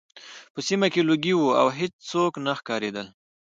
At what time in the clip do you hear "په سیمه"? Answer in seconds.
0.53-0.87